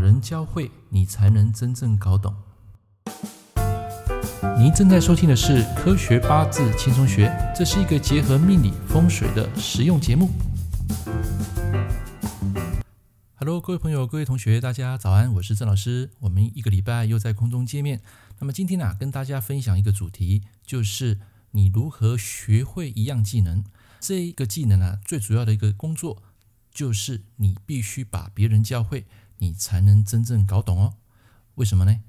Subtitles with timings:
[0.00, 2.34] 人教会你，才能真正搞懂。
[4.58, 10.30] 您正在收听的是《科学八字轻松学》，这是一个结合命理风水的实用节目。
[13.34, 16.10] Hello，各位朋友、各位同学，大家早安，我是郑老师。
[16.20, 18.00] 我们一个礼拜又在空中见面。
[18.38, 21.18] 那么今天呢、跟大家分享一个主题，就是
[21.50, 23.62] 你如何学会一样技能。
[24.00, 26.22] 这一个技能呢、啊，最主要的一个工作，
[26.72, 29.04] 就是你必须把别人教会，
[29.40, 30.94] 你才能真正搞懂哦。
[31.56, 32.00] 为什么呢？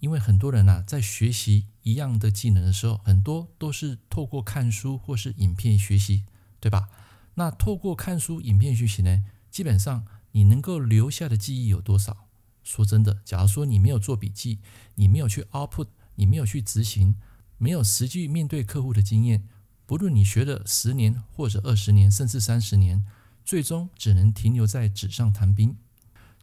[0.00, 6.24] 因为很多人啊，在学习一样的技能的时候，很多都是透过看书或是影片学习，
[6.60, 6.88] 对吧？
[7.34, 12.28] 那透过看书、影片学习呢，基本上你能够留下的记忆有多少？
[12.62, 14.58] 说真的，假如说你没有做笔记，
[14.96, 17.14] 你没有去 output，你没有去执行，
[17.58, 19.48] 没有实际面对客户的经验，
[19.86, 23.04] 不论你学了十年或者二十年，甚至三十年，
[23.44, 25.76] 最终只能停留在纸上谈兵。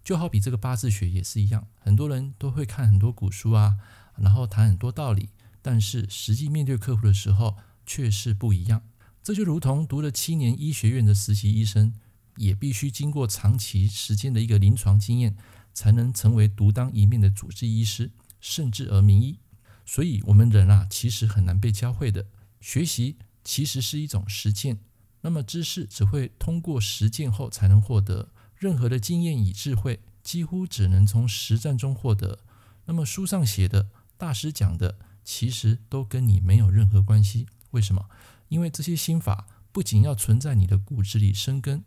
[0.04, 3.78] 就好比这个八字学也是一样，很多人都会看很多古书啊，
[4.18, 5.30] 然后谈很多道理，
[5.62, 8.84] 但是实际面对客户的时候却是不一样。
[9.24, 11.94] 这就如同读了七年医学院的实习医生，
[12.36, 15.38] 也必须经过长期时间的一个临床经验，
[15.74, 19.40] 才能成为独当一面的主治医师，甚至而名医。
[19.86, 22.26] 所以，我们人啊，其实很难被教会的。
[22.60, 24.80] 学习其实是一种实践，
[25.22, 28.30] 那么知识只会通过实践后才能获得。
[28.64, 32.40] 任何的经验与智慧，几乎只能从实战中获得。
[32.86, 37.46] 那么书上写的、大师讲的，其实都跟你没有任何关系。
[37.72, 38.08] 为什么？
[38.48, 41.84] 因为这些心法不仅要存在你的骨子里生根，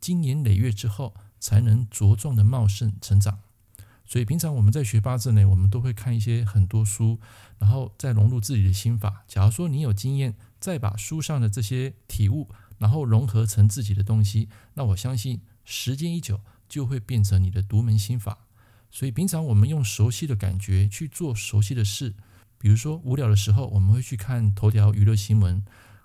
[0.00, 3.38] 经年累月之后，才能茁壮的茂盛成长。
[4.04, 7.20] 所以平常我们在学八字呢，我们都会看一些很多书，
[7.60, 9.22] 然后再融入自己的心法。
[9.28, 15.40] 假如说你有经验，再把书上的这些体悟，然后融合成自己的东西，那我相信。
[15.66, 18.38] 时间一久，就会变成你的独门心法。
[18.90, 22.14] 所以，平常我们用熟悉的感觉去做熟悉的事，
[22.56, 25.62] 比如说无聊的时候，我们会去看头条娱乐新闻，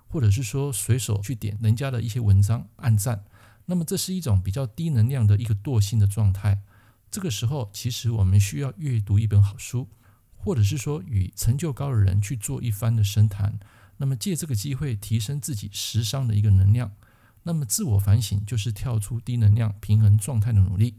[0.08, 3.24] 或者是说随手去点人家的一些文章按赞。
[3.68, 6.64] 那么，这是一种比较低能量的一个惰性的状态。
[7.10, 9.88] 这个时候，其实我们需要阅读一本好书，
[10.36, 13.60] 或者是说与成就高的人去做一番的深谈。
[13.98, 16.92] 那么，借这个机会提升自己时尚的一个能量。
[17.44, 20.96] 那么自我反省就是跳出低能量平衡状态的努力。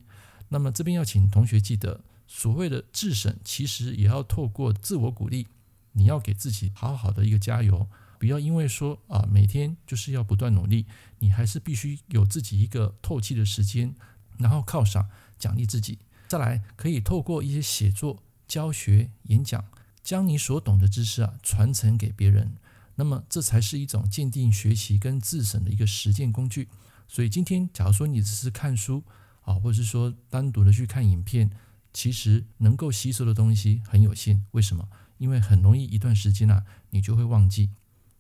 [0.49, 5.47] 那么这边要请同学记得，所谓的自省，其实也要透过自我鼓励。
[5.93, 7.87] 你要给自己好好的一个加油，
[8.19, 10.87] 不要因为说啊每天就是要不断努力，
[11.19, 13.95] 你还是必须有自己一个透气的时间，
[14.39, 15.99] 然后犒赏奖励自己。
[16.29, 19.63] 再来可以透过一些写作、教学、演讲，
[20.03, 22.55] 将你所懂的知识啊传承给别人。
[22.97, 26.69] 那么这才是一种鉴定学习跟自省的一个实践工具。
[27.09, 29.05] 所以今天，假如说你只是看书
[29.43, 31.51] 啊，或者是说单独的去看影片，
[31.93, 34.45] 其实能够吸收的东西很有限。
[34.53, 34.89] 为什么？
[35.19, 37.71] 因为很容易一段时间啊，你就会忘记。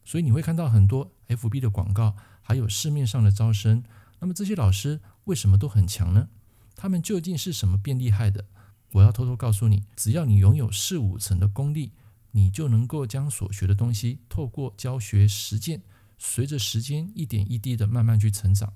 [0.04, 3.82] 所以你会看到很多 FB 的广告，还有市面上的招生。
[4.20, 6.28] 那么这些老师为什么都很强呢？
[6.76, 8.46] 他们究竟是什么变厉害的？
[8.92, 11.92] 我要偷偷告诉你，只要你拥有四五成的功力。
[12.32, 15.82] 你就能够将所学的东西透过教学实践，
[16.18, 18.72] 随着时间一点一滴的慢慢去成长。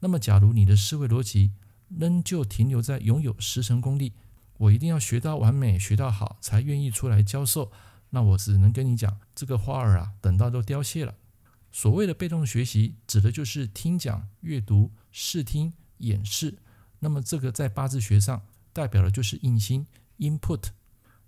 [0.00, 1.52] 那么，假如你的思维逻辑
[1.88, 4.14] 仍旧停留在拥有十成功力，
[4.58, 7.70] 我一定要学到完美、学到好才愿意出来教授，
[8.10, 11.14] 那我只能跟你讲，这个花儿啊，等到都凋谢了。
[11.70, 16.58] 所谓的被动学习，指的就是听讲、阅读、视听、演示。
[17.00, 18.42] 那么，这个在八字学上
[18.72, 19.86] 代表的就是印心
[20.18, 20.66] （input）。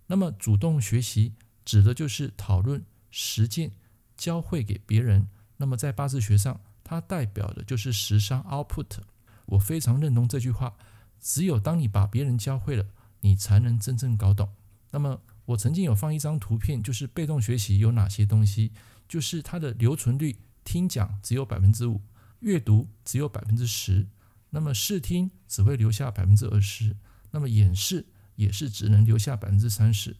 [0.06, 1.32] 那么，主动学习。
[1.64, 3.72] 指的就是讨论、实践、
[4.16, 5.28] 教会给别人。
[5.56, 8.98] 那么在八字学上，它代表的就是时商 output。
[9.46, 10.74] 我非常认同这句话。
[11.20, 12.84] 只有当你把别人教会了，
[13.20, 14.52] 你才能真正搞懂。
[14.90, 18.72] 那么我曾经有放一张图片，就是被动学习有哪些东西，
[19.08, 22.02] 就是它的留存率，听讲只有百分之五，
[22.40, 24.06] 阅读只有百分之十，
[24.50, 26.94] 那么视听只会留下百分之二十，
[27.30, 28.04] 那么演示
[28.36, 30.14] 也是只能留下百分之三十。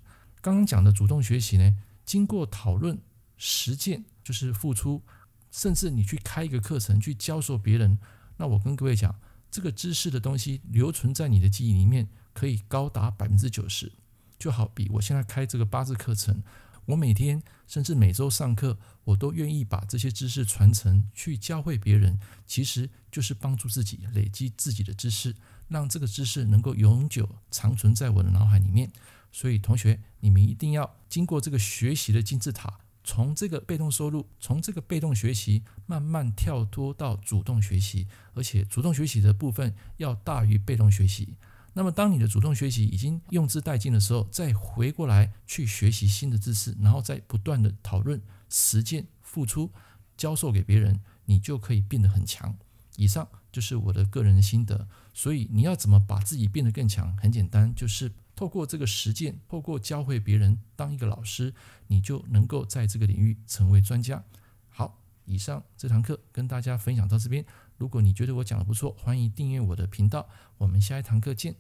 [0.45, 1.75] 刚刚讲的主动学习呢，
[2.05, 3.01] 经过讨论、
[3.39, 5.03] 实践，就是付出，
[5.51, 7.99] 甚至你去开一个课程去教授别人，
[8.37, 9.19] 那我跟各位讲，
[9.51, 13.91] 这个知识的东西留存在你的记忆里面，可以高达百分之九十。
[14.39, 16.43] 就好比我现在开这个八字课程，
[16.85, 25.35] 我每天甚至每周上课，我都愿意把这些知识传承去教会别人，其实就是帮助自己累积自己的知识，
[25.69, 28.91] 让这个知识能够永久长存在我的脑海里面。
[29.33, 41.35] 所以，同学，你们一定要经过这个学习的金字塔，从这个被动收入，从这个被动学习慢慢跳脱到主动学习，而且主动学习的部分要大于被动学习。
[41.73, 49.73] 那么，当你的主动学习已经用之殆尽的时候，再回过来去学习新的知识，然后再不断的讨论、实践、付出、
[50.17, 52.57] 教授给别人，你就可以变得很强。
[52.97, 54.89] 以上就是我的个人心得。
[55.13, 57.17] 所以，你要怎么把自己变得更强？
[57.17, 61.55] 很简单，就是透过这个实践，透过教会别人，当一个老师，
[61.87, 64.25] 你就能够在这个领域成为专家。
[64.69, 67.45] 好，以上这堂课跟大家分享到这边。
[67.77, 70.29] 如果你觉得我讲的不错，欢迎订阅我的频道。
[70.59, 71.55] 我们下一堂课见。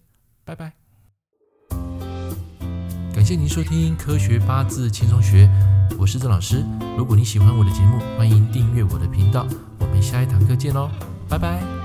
[0.44, 0.74] 拜拜！
[3.14, 5.46] 感谢您收听《科学八字轻松学》，
[5.96, 6.64] 我是郑老师。
[6.98, 9.46] 如果你喜欢我的节目，欢迎订阅我的频道。
[9.78, 10.90] 我们下一堂课见喽，
[11.34, 11.83] 拜拜！